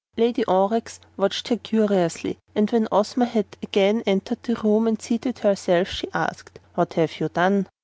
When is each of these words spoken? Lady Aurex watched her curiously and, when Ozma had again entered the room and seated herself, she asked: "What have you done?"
Lady 0.17 0.43
Aurex 0.47 0.99
watched 1.15 1.49
her 1.49 1.57
curiously 1.57 2.39
and, 2.55 2.71
when 2.71 2.87
Ozma 2.91 3.25
had 3.25 3.45
again 3.61 4.01
entered 4.07 4.41
the 4.41 4.55
room 4.55 4.87
and 4.87 4.99
seated 4.99 5.37
herself, 5.37 5.89
she 5.89 6.09
asked: 6.11 6.57
"What 6.73 6.93
have 6.95 7.19
you 7.19 7.29
done?" 7.29 7.67